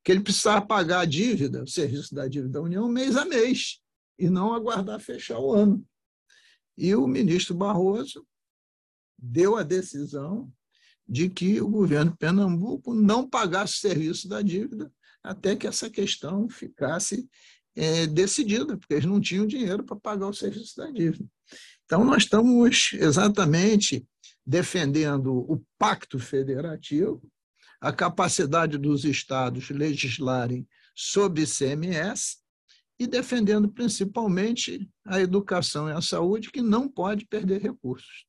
que 0.04 0.12
ele 0.12 0.22
precisava 0.22 0.66
pagar 0.66 1.02
a 1.02 1.06
dívida, 1.06 1.64
o 1.64 1.68
serviço 1.68 2.14
da 2.14 2.28
dívida 2.28 2.54
da 2.54 2.62
União, 2.62 2.88
mês 2.88 3.16
a 3.16 3.26
mês, 3.26 3.80
e 4.18 4.30
não 4.30 4.54
aguardar 4.54 5.00
fechar 5.00 5.40
o 5.40 5.54
ano. 5.54 5.86
E 6.78 6.94
o 6.96 7.08
ministro 7.08 7.56
Barroso 7.56 8.26
deu 9.18 9.56
a 9.56 9.64
decisão 9.64 10.52
de 11.08 11.30
que 11.30 11.62
o 11.62 11.70
governo 11.70 12.12
de 12.12 12.18
Pernambuco 12.18 12.94
não 12.94 13.30
pagasse 13.30 13.76
o 13.76 13.80
serviço 13.80 14.28
da 14.28 14.42
dívida 14.42 14.92
até 15.24 15.56
que 15.56 15.68
essa 15.68 15.90
questão 15.90 16.50
ficasse 16.50 17.28
é, 17.76 18.06
decidida, 18.06 18.78
porque 18.78 18.94
eles 18.94 19.06
não 19.06 19.22
tinham 19.22 19.48
dinheiro 19.48 19.84
para 19.84 19.96
pagar 19.96 20.28
o 20.28 20.34
serviço 20.34 20.76
da 20.78 20.92
dívida. 20.92 21.26
Então, 21.86 22.04
nós 22.04 22.24
estamos 22.24 22.92
exatamente 22.94 24.06
defendendo 24.46 25.34
o 25.34 25.64
pacto 25.78 26.20
federativo, 26.20 27.22
a 27.84 27.92
capacidade 27.92 28.78
dos 28.78 29.04
estados 29.04 29.70
legislarem 29.70 30.66
sobre 30.96 31.44
ICMS 31.44 32.38
e 32.98 33.06
defendendo 33.06 33.70
principalmente 33.70 34.90
a 35.06 35.20
educação 35.20 35.90
e 35.90 35.92
a 35.92 36.00
saúde, 36.00 36.50
que 36.50 36.62
não 36.62 36.88
pode 36.88 37.26
perder 37.26 37.62
recursos. 37.62 38.26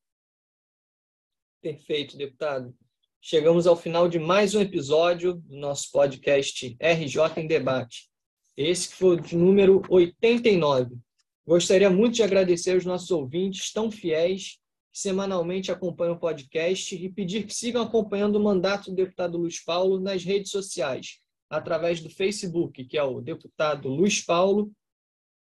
Perfeito, 1.63 2.17
deputado. 2.17 2.75
Chegamos 3.21 3.69
ao 3.69 3.77
final 3.77 4.09
de 4.09 4.19
mais 4.19 4.57
um 4.57 4.61
episódio 4.61 5.35
do 5.35 5.57
nosso 5.57 5.93
podcast 5.93 6.77
RJ 6.81 7.41
em 7.41 7.47
Debate. 7.47 8.11
Esse 8.57 8.89
foi 8.89 9.19
o 9.19 9.39
número 9.39 9.83
89. 9.89 10.97
Gostaria 11.47 11.89
muito 11.89 12.17
de 12.17 12.25
agradecer 12.25 12.73
aos 12.73 12.85
nossos 12.85 13.13
ouvintes 13.13 13.73
tão 13.73 13.89
fiéis 13.89 14.59
semanalmente 14.95 15.73
acompanham 15.73 16.15
o 16.15 16.19
podcast 16.19 16.95
e 16.95 17.11
pedir 17.11 17.47
que 17.47 17.53
sigam 17.53 17.83
acompanhando 17.83 18.37
o 18.37 18.43
mandato 18.43 18.91
do 18.91 18.97
deputado 18.97 19.37
Luiz 19.37 19.59
Paulo 19.59 19.99
nas 19.99 20.23
redes 20.23 20.53
sociais, 20.53 21.19
através 21.51 22.01
do 22.01 22.09
Facebook, 22.09 22.85
que 22.85 22.97
é 22.97 23.03
o 23.03 23.21
deputado 23.21 23.89
Luiz 23.89 24.25
Paulo, 24.25 24.71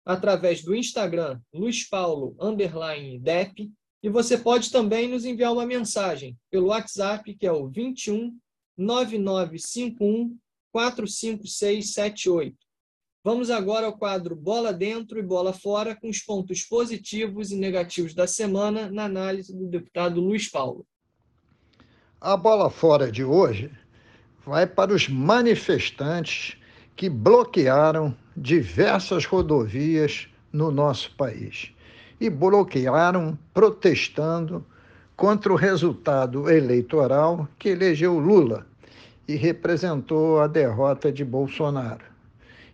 através 0.04 0.64
do 0.64 0.74
Instagram, 0.74 1.40
Luiz 1.54 1.88
Paulo, 1.88 2.36
underline 2.40 3.20
DEP, 3.20 3.70
e 4.02 4.08
você 4.08 4.36
pode 4.36 4.70
também 4.70 5.08
nos 5.08 5.24
enviar 5.24 5.52
uma 5.52 5.64
mensagem 5.64 6.36
pelo 6.50 6.66
WhatsApp, 6.66 7.32
que 7.34 7.46
é 7.46 7.52
o 7.52 7.68
21 7.68 8.36
9951 8.76 10.36
45678. 10.72 12.65
Vamos 13.26 13.50
agora 13.50 13.86
ao 13.86 13.92
quadro 13.92 14.36
Bola 14.36 14.72
Dentro 14.72 15.18
e 15.18 15.22
Bola 15.22 15.52
Fora, 15.52 15.96
com 15.96 16.08
os 16.08 16.20
pontos 16.20 16.62
positivos 16.62 17.50
e 17.50 17.56
negativos 17.56 18.14
da 18.14 18.24
semana, 18.24 18.88
na 18.88 19.06
análise 19.06 19.52
do 19.52 19.66
deputado 19.66 20.20
Luiz 20.20 20.48
Paulo. 20.48 20.86
A 22.20 22.36
bola 22.36 22.70
fora 22.70 23.10
de 23.10 23.24
hoje 23.24 23.68
vai 24.46 24.64
para 24.64 24.94
os 24.94 25.08
manifestantes 25.08 26.56
que 26.94 27.10
bloquearam 27.10 28.16
diversas 28.36 29.24
rodovias 29.24 30.28
no 30.52 30.70
nosso 30.70 31.12
país. 31.16 31.72
E 32.20 32.30
bloquearam 32.30 33.36
protestando 33.52 34.64
contra 35.16 35.52
o 35.52 35.56
resultado 35.56 36.48
eleitoral 36.48 37.48
que 37.58 37.70
elegeu 37.70 38.20
Lula 38.20 38.64
e 39.26 39.34
representou 39.34 40.38
a 40.38 40.46
derrota 40.46 41.10
de 41.10 41.24
Bolsonaro 41.24 42.14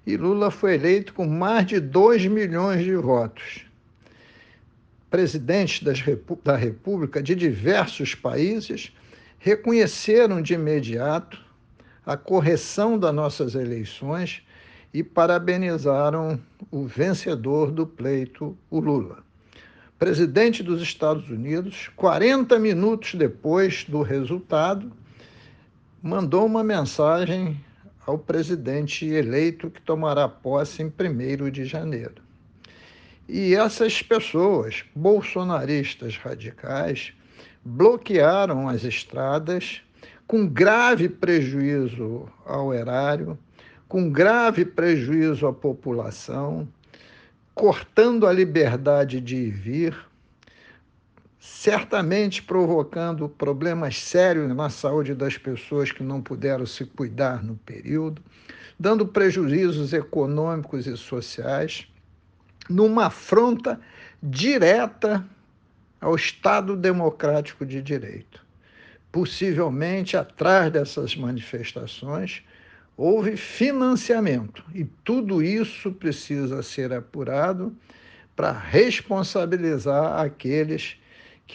e 0.07 0.17
Lula 0.17 0.51
foi 0.51 0.75
eleito 0.75 1.15
com 1.15 1.27
mais 1.27 1.67
de 1.67 1.81
2 1.81 2.27
milhões 2.27 2.85
de 2.85 2.95
votos. 2.97 3.65
Presidentes 5.11 5.83
da 6.43 6.57
República 6.57 7.23
de 7.23 7.35
diversos 7.35 8.15
países 8.15 8.93
reconheceram 9.39 10.41
de 10.41 10.55
imediato 10.55 11.39
a 12.05 12.17
correção 12.17 12.99
das 12.99 13.15
nossas 13.15 13.55
eleições 13.55 14.43
e 14.93 15.03
parabenizaram 15.03 16.41
o 16.71 16.85
vencedor 16.85 17.71
do 17.71 17.87
pleito, 17.87 18.57
o 18.71 18.81
Lula. 18.81 19.19
Presidente 19.99 20.63
dos 20.63 20.83
Estados 20.83 21.29
Unidos, 21.31 21.89
40 21.95 22.59
minutos 22.59 23.15
depois 23.15 23.85
do 23.85 24.03
resultado, 24.03 24.93
mandou 26.03 26.45
uma 26.45 26.65
mensagem 26.65 27.59
ao 28.07 28.19
presidente 28.19 29.07
eleito 29.07 29.71
que 29.71 29.81
tomará 29.81 30.29
posse 30.29 30.83
em 30.83 30.87
1 30.87 31.51
de 31.51 31.65
janeiro. 31.65 32.23
E 33.29 33.55
essas 33.55 34.03
pessoas, 34.03 34.85
bolsonaristas 34.95 36.17
radicais, 36.17 37.13
bloquearam 37.65 38.69
as 38.69 38.85
estradas 38.85 39.81
com 40.27 40.47
grave 40.47 41.09
prejuízo 41.09 42.29
ao 42.45 42.75
erário, 42.75 43.39
com 43.87 44.11
grave 44.11 44.65
prejuízo 44.65 45.47
à 45.47 45.53
população, 45.53 46.67
cortando 47.55 48.27
a 48.27 48.33
liberdade 48.33 49.21
de 49.21 49.37
ir 49.37 49.51
vir, 49.51 50.12
certamente 51.43 52.41
provocando 52.41 53.29
problemas 53.29 53.99
sérios 53.99 54.55
na 54.55 54.71
saúde 54.71 55.13
das 55.13 55.37
pessoas 55.37 55.91
que 55.91 56.01
não 56.01 56.23
puderam 56.23 56.65
se 56.65 56.85
cuidar 56.85 57.43
no 57.43 57.57
período, 57.57 58.23
dando 58.79 59.05
prejuízos 59.05 59.93
econômicos 59.93 60.87
e 60.87 60.97
sociais, 60.97 61.89
numa 62.71 63.07
afronta 63.07 63.81
direta 64.23 65.27
ao 66.01 66.15
Estado 66.15 66.77
democrático 66.77 67.67
de 67.67 67.83
direito. 67.83 68.41
Possivelmente, 69.11 70.17
atrás 70.17 70.71
dessas 70.71 71.17
manifestações, 71.17 72.45
houve 72.97 73.37
financiamento, 73.37 74.65
e 74.73 74.85
tudo 74.85 75.43
isso 75.43 75.91
precisa 75.91 76.63
ser 76.63 76.93
apurado 76.93 77.77
para 78.37 78.53
responsabilizar 78.53 80.21
aqueles 80.21 80.95
que 80.95 81.02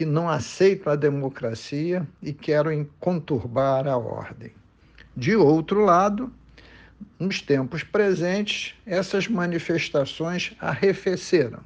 não 0.06 0.30
aceitam 0.30 0.94
a 0.94 0.96
democracia 0.96 2.08
e 2.22 2.32
querem 2.32 2.90
conturbar 3.00 3.88
a 3.88 3.98
ordem. 3.98 4.52
De 5.16 5.36
outro 5.36 5.84
lado, 5.84 6.32
nos 7.20 7.42
tempos 7.42 7.84
presentes, 7.84 8.76
essas 8.86 9.28
manifestações 9.28 10.56
arrefeceram. 10.60 11.60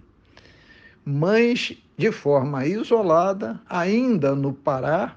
Mas, 1.04 1.76
de 1.98 2.12
forma 2.12 2.66
isolada, 2.66 3.60
ainda 3.68 4.36
no 4.36 4.54
Pará, 4.54 5.16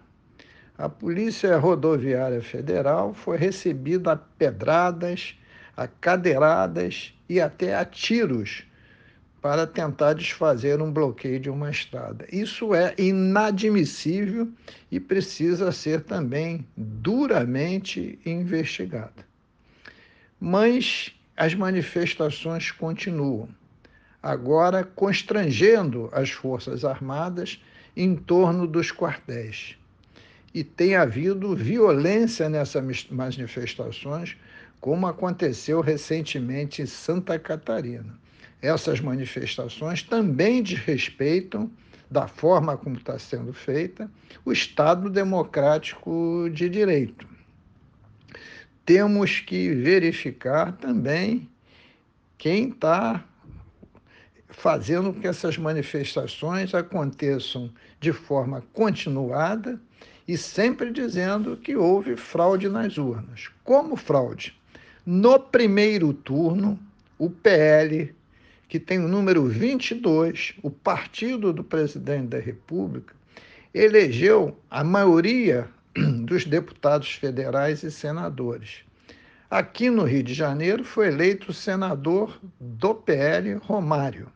a 0.76 0.88
Polícia 0.88 1.56
Rodoviária 1.56 2.42
Federal 2.42 3.14
foi 3.14 3.36
recebida 3.36 4.12
a 4.12 4.16
pedradas, 4.16 5.38
a 5.76 5.86
cadeiradas 5.86 7.14
e 7.28 7.40
até 7.40 7.76
a 7.76 7.84
tiros 7.84 8.64
para 9.44 9.66
tentar 9.66 10.14
desfazer 10.14 10.80
um 10.80 10.90
bloqueio 10.90 11.38
de 11.38 11.50
uma 11.50 11.70
estrada. 11.70 12.26
Isso 12.32 12.74
é 12.74 12.94
inadmissível 12.96 14.48
e 14.90 14.98
precisa 14.98 15.70
ser 15.70 16.00
também 16.04 16.66
duramente 16.74 18.18
investigado. 18.24 19.22
Mas 20.40 21.14
as 21.36 21.54
manifestações 21.54 22.70
continuam, 22.70 23.46
agora 24.22 24.82
constrangendo 24.82 26.08
as 26.10 26.30
Forças 26.30 26.82
Armadas 26.82 27.62
em 27.94 28.16
torno 28.16 28.66
dos 28.66 28.90
quartéis. 28.90 29.76
E 30.54 30.64
tem 30.64 30.96
havido 30.96 31.54
violência 31.54 32.48
nessas 32.48 33.06
manifestações, 33.10 34.38
como 34.80 35.06
aconteceu 35.06 35.82
recentemente 35.82 36.80
em 36.80 36.86
Santa 36.86 37.38
Catarina 37.38 38.23
essas 38.64 38.98
manifestações 38.98 40.02
também 40.02 40.62
desrespeitam, 40.62 41.70
da 42.10 42.26
forma 42.26 42.76
como 42.76 42.96
está 42.96 43.18
sendo 43.18 43.52
feita, 43.52 44.10
o 44.44 44.52
Estado 44.52 45.10
democrático 45.10 46.48
de 46.50 46.68
direito. 46.68 47.26
Temos 48.86 49.40
que 49.40 49.74
verificar 49.74 50.72
também 50.72 51.48
quem 52.38 52.68
está 52.68 53.22
fazendo 54.48 55.12
que 55.12 55.26
essas 55.26 55.58
manifestações 55.58 56.74
aconteçam 56.74 57.70
de 58.00 58.12
forma 58.12 58.62
continuada 58.72 59.80
e 60.26 60.38
sempre 60.38 60.90
dizendo 60.90 61.56
que 61.56 61.76
houve 61.76 62.16
fraude 62.16 62.68
nas 62.68 62.96
urnas. 62.96 63.50
Como 63.62 63.96
fraude? 63.96 64.54
No 65.04 65.38
primeiro 65.38 66.14
turno, 66.14 66.78
o 67.18 67.28
PL 67.28 68.14
que 68.68 68.80
tem 68.80 68.98
o 68.98 69.08
número 69.08 69.44
22, 69.46 70.54
o 70.62 70.70
partido 70.70 71.52
do 71.52 71.62
presidente 71.62 72.28
da 72.28 72.38
República, 72.38 73.14
elegeu 73.72 74.58
a 74.70 74.82
maioria 74.82 75.68
dos 76.24 76.44
deputados 76.44 77.12
federais 77.12 77.82
e 77.82 77.90
senadores. 77.90 78.84
Aqui 79.50 79.90
no 79.90 80.04
Rio 80.04 80.22
de 80.22 80.34
Janeiro 80.34 80.84
foi 80.84 81.08
eleito 81.08 81.50
o 81.50 81.54
senador 81.54 82.40
do 82.58 82.94
PL, 82.94 83.54
Romário. 83.54 84.28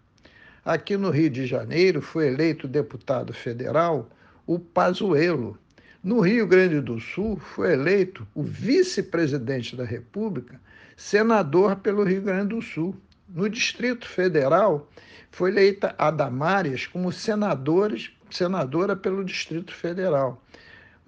Aqui 0.64 0.96
no 0.96 1.10
Rio 1.10 1.30
de 1.30 1.46
Janeiro 1.46 2.02
foi 2.02 2.28
eleito 2.28 2.68
deputado 2.68 3.32
federal, 3.32 4.08
o 4.46 4.58
Pazuello. 4.58 5.58
No 6.04 6.20
Rio 6.20 6.46
Grande 6.46 6.80
do 6.80 7.00
Sul 7.00 7.36
foi 7.36 7.72
eleito 7.72 8.26
o 8.34 8.42
vice-presidente 8.42 9.74
da 9.74 9.84
República, 9.84 10.60
senador 10.96 11.76
pelo 11.76 12.04
Rio 12.04 12.22
Grande 12.22 12.54
do 12.54 12.62
Sul, 12.62 12.94
no 13.28 13.48
Distrito 13.48 14.06
Federal, 14.06 14.88
foi 15.30 15.50
eleita 15.50 15.94
a 15.98 16.10
Damares 16.10 16.86
como 16.86 17.12
senadores, 17.12 18.10
senadora 18.30 18.96
pelo 18.96 19.24
Distrito 19.24 19.72
Federal. 19.74 20.42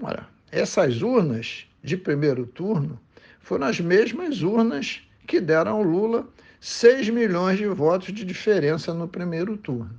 Ora, 0.01 0.27
essas 0.53 1.03
urnas 1.03 1.67
de 1.83 1.97
primeiro 1.97 2.47
turno 2.47 3.01
foram 3.41 3.67
as 3.67 3.81
mesmas 3.81 4.43
urnas 4.43 5.01
que 5.27 5.41
deram 5.41 5.73
ao 5.73 5.83
Lula 5.83 6.29
6 6.61 7.09
milhões 7.09 7.59
de 7.59 7.67
votos 7.67 8.13
de 8.13 8.25
diferença 8.25 8.93
no 8.93 9.09
primeiro 9.09 9.57
turno. 9.57 9.91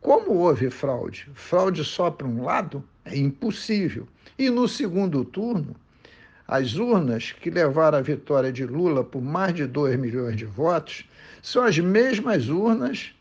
Como 0.00 0.34
houve 0.34 0.70
fraude? 0.70 1.28
Fraude 1.34 1.84
só 1.84 2.10
para 2.10 2.26
um 2.26 2.44
lado? 2.44 2.84
É 3.04 3.16
impossível. 3.16 4.06
E 4.38 4.50
no 4.50 4.68
segundo 4.68 5.24
turno, 5.24 5.74
as 6.48 6.76
urnas 6.76 7.32
que 7.32 7.50
levaram 7.50 7.98
a 7.98 8.02
vitória 8.02 8.52
de 8.52 8.64
Lula 8.64 9.02
por 9.02 9.20
mais 9.20 9.54
de 9.54 9.66
2 9.66 9.98
milhões 9.98 10.36
de 10.36 10.44
votos 10.44 11.04
são 11.42 11.64
as 11.64 11.78
mesmas 11.78 12.48
urnas 12.48 13.12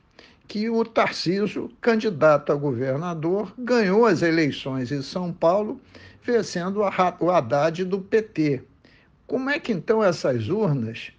que 0.47 0.69
o 0.69 0.85
Tarcísio, 0.85 1.71
candidato 1.81 2.51
a 2.51 2.55
governador, 2.55 3.51
ganhou 3.57 4.05
as 4.05 4.21
eleições 4.21 4.91
em 4.91 5.01
São 5.01 5.33
Paulo, 5.33 5.81
vencendo 6.23 6.81
o 7.19 7.31
Haddad 7.31 7.83
do 7.83 7.99
PT. 7.99 8.61
Como 9.25 9.49
é 9.49 9.59
que 9.59 9.71
então 9.71 10.03
essas 10.03 10.49
urnas 10.49 11.11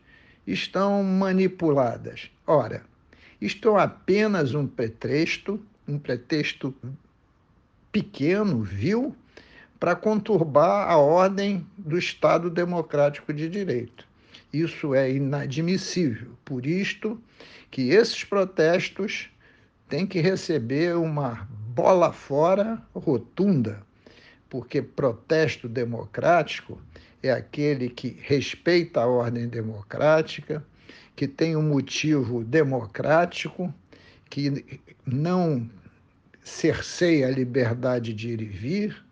estão 0.47 1.03
manipuladas? 1.03 2.31
Ora, 2.47 2.83
isto 3.41 3.77
é 3.77 3.83
apenas 3.83 4.55
um 4.55 4.67
pretexto, 4.67 5.61
um 5.89 5.99
pretexto 5.99 6.73
pequeno, 7.91 8.63
vil, 8.63 9.15
para 9.79 9.95
conturbar 9.95 10.91
a 10.91 10.97
ordem 10.97 11.67
do 11.77 11.99
Estado 11.99 12.51
democrático 12.51 13.33
de 13.33 13.49
direito. 13.49 14.07
Isso 14.53 14.95
é 14.95 15.11
inadmissível. 15.11 16.31
Por 16.45 16.67
isto 16.67 17.21
que 17.71 17.91
esses 17.91 18.25
protestos 18.25 19.29
têm 19.89 20.07
que 20.07 20.21
receber 20.21 20.97
uma 20.97 21.47
bola 21.69 22.13
fora 22.13 22.83
rotunda, 22.95 23.83
porque 24.49 24.81
protesto 24.81 25.69
democrático 25.69 26.81
é 27.23 27.31
aquele 27.31 27.89
que 27.91 28.17
respeita 28.23 29.03
a 29.03 29.07
ordem 29.07 29.49
democrática, 29.49 30.65
que 31.15 31.27
tem 31.27 31.57
um 31.57 31.63
motivo 31.63 32.45
democrático, 32.45 33.73
que 34.31 34.65
não 35.05 35.69
cerceia 36.43 37.27
a 37.27 37.31
liberdade 37.31 38.15
de 38.15 38.31
ir 38.31 38.41
e 38.41 38.47
vir, 38.47 39.06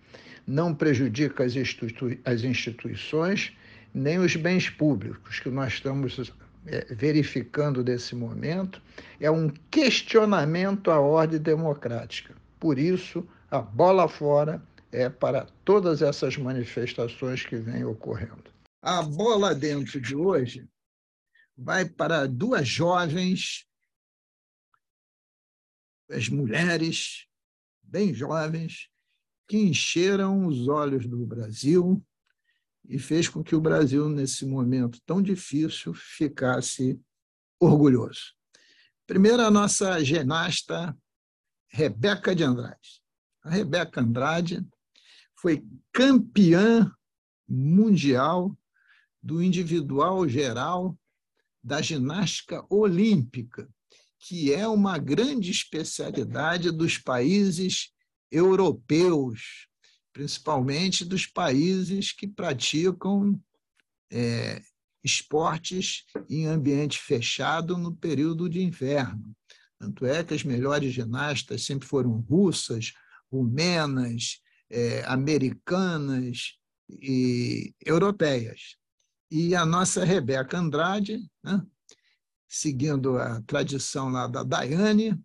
não 0.46 0.74
prejudica 0.74 1.44
as, 1.44 1.56
institui 1.56 2.20
as 2.24 2.42
instituições, 2.42 3.52
nem 3.92 4.18
os 4.18 4.36
bens 4.36 4.68
públicos 4.68 5.40
que 5.40 5.48
nós 5.48 5.74
estamos 5.74 6.32
é, 6.66 6.94
verificando 6.94 7.82
nesse 7.82 8.14
momento, 8.14 8.82
é 9.20 9.30
um 9.30 9.48
questionamento 9.70 10.90
à 10.90 10.98
ordem 10.98 11.40
democrática. 11.40 12.34
Por 12.58 12.78
isso, 12.78 13.26
a 13.50 13.60
bola 13.60 14.08
fora 14.08 14.62
é 14.90 15.08
para 15.08 15.46
todas 15.64 16.02
essas 16.02 16.36
manifestações 16.36 17.44
que 17.44 17.56
vêm 17.56 17.84
ocorrendo. 17.84 18.44
A 18.80 19.02
bola 19.02 19.54
dentro 19.54 20.00
de 20.00 20.14
hoje 20.14 20.68
vai 21.56 21.84
para 21.84 22.26
duas 22.26 22.66
jovens, 22.66 23.66
as 26.10 26.28
mulheres 26.28 27.26
bem 27.82 28.12
jovens, 28.12 28.88
que 29.46 29.58
encheram 29.58 30.46
os 30.46 30.68
olhos 30.68 31.06
do 31.06 31.24
Brasil 31.26 32.02
e 32.88 32.98
fez 32.98 33.28
com 33.28 33.42
que 33.42 33.54
o 33.54 33.60
Brasil, 33.60 34.08
nesse 34.08 34.44
momento 34.44 35.00
tão 35.06 35.22
difícil, 35.22 35.94
ficasse 35.94 37.00
orgulhoso. 37.58 38.34
Primeiro, 39.06 39.42
a 39.42 39.50
nossa 39.50 40.02
ginasta 40.02 40.96
Rebeca 41.68 42.34
de 42.34 42.44
Andrade. 42.44 43.02
A 43.42 43.50
Rebeca 43.50 44.00
Andrade 44.00 44.64
foi 45.36 45.66
campeã 45.92 46.90
mundial 47.48 48.56
do 49.22 49.42
individual 49.42 50.28
geral 50.28 50.98
da 51.62 51.80
ginástica 51.80 52.64
olímpica, 52.68 53.68
que 54.18 54.52
é 54.52 54.68
uma 54.68 54.98
grande 54.98 55.50
especialidade 55.50 56.70
dos 56.70 56.98
países 56.98 57.93
europeus, 58.34 59.68
principalmente 60.12 61.04
dos 61.04 61.26
países 61.26 62.12
que 62.12 62.26
praticam 62.26 63.40
é, 64.10 64.60
esportes 65.02 66.04
em 66.28 66.46
ambiente 66.46 66.98
fechado 66.98 67.78
no 67.78 67.94
período 67.94 68.48
de 68.48 68.60
inverno. 68.60 69.34
Tanto 69.78 70.04
é 70.06 70.24
que 70.24 70.34
as 70.34 70.42
melhores 70.42 70.92
ginastas 70.92 71.64
sempre 71.64 71.86
foram 71.86 72.20
russas, 72.20 72.92
rumenas, 73.30 74.40
é, 74.70 75.04
americanas 75.04 76.58
e 76.88 77.74
europeias. 77.84 78.76
E 79.30 79.54
a 79.54 79.64
nossa 79.64 80.04
Rebeca 80.04 80.58
Andrade, 80.58 81.18
né, 81.42 81.62
seguindo 82.48 83.18
a 83.18 83.42
tradição 83.42 84.08
lá 84.08 84.26
da 84.26 84.42
Daiane, 84.42 85.20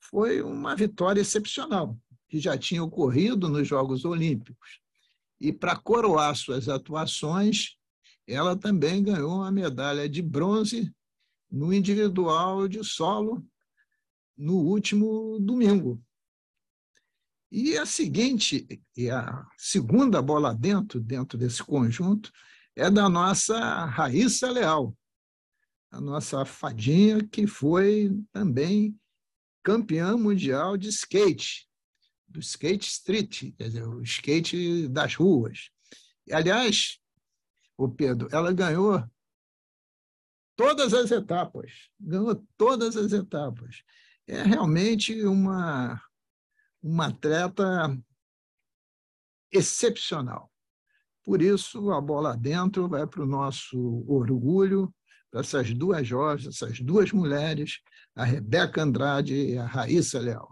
foi 0.00 0.42
uma 0.42 0.76
vitória 0.76 1.20
excepcional, 1.20 1.98
que 2.32 2.40
já 2.40 2.56
tinha 2.56 2.82
ocorrido 2.82 3.46
nos 3.46 3.68
Jogos 3.68 4.06
Olímpicos. 4.06 4.80
E 5.38 5.52
para 5.52 5.76
coroar 5.76 6.34
suas 6.34 6.66
atuações, 6.66 7.76
ela 8.26 8.56
também 8.56 9.02
ganhou 9.02 9.34
uma 9.34 9.52
medalha 9.52 10.08
de 10.08 10.22
bronze 10.22 10.90
no 11.50 11.74
individual 11.74 12.66
de 12.66 12.82
solo 12.82 13.46
no 14.34 14.54
último 14.54 15.38
domingo. 15.40 16.02
E 17.50 17.76
a 17.76 17.84
seguinte, 17.84 18.82
e 18.96 19.10
a 19.10 19.46
segunda 19.58 20.22
bola 20.22 20.54
dentro, 20.54 20.98
dentro 21.00 21.36
desse 21.36 21.62
conjunto, 21.62 22.32
é 22.74 22.90
da 22.90 23.10
nossa 23.10 23.84
Raíssa 23.84 24.50
Leal, 24.50 24.96
a 25.90 26.00
nossa 26.00 26.46
fadinha, 26.46 27.22
que 27.28 27.46
foi 27.46 28.10
também 28.32 28.98
campeã 29.62 30.16
mundial 30.16 30.78
de 30.78 30.88
skate, 30.88 31.70
do 32.32 32.40
skate 32.40 32.86
street, 32.86 33.54
quer 33.56 33.64
dizer, 33.64 33.86
o 33.86 34.02
skate 34.02 34.88
das 34.88 35.14
ruas. 35.14 35.70
E, 36.26 36.32
aliás, 36.32 36.98
o 37.76 37.88
Pedro, 37.88 38.28
ela 38.32 38.52
ganhou 38.52 39.04
todas 40.56 40.94
as 40.94 41.10
etapas, 41.10 41.90
ganhou 42.00 42.46
todas 42.56 42.96
as 42.96 43.12
etapas. 43.12 43.82
É 44.26 44.42
realmente 44.42 45.24
uma, 45.24 46.00
uma 46.82 47.08
atleta 47.08 47.96
excepcional. 49.50 50.50
Por 51.24 51.42
isso, 51.42 51.90
a 51.92 52.00
bola 52.00 52.36
dentro 52.36 52.88
vai 52.88 53.06
para 53.06 53.22
o 53.22 53.26
nosso 53.26 54.04
orgulho, 54.08 54.92
para 55.30 55.40
essas 55.40 55.72
duas 55.74 56.06
jovens, 56.06 56.46
essas 56.46 56.80
duas 56.80 57.12
mulheres, 57.12 57.80
a 58.14 58.24
Rebeca 58.24 58.82
Andrade 58.82 59.34
e 59.34 59.58
a 59.58 59.64
Raíssa 59.64 60.18
Leal. 60.18 60.51